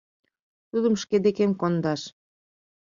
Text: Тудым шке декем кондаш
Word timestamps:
Тудым 0.69 0.93
шке 1.01 1.17
декем 1.25 1.51
кондаш 1.61 2.01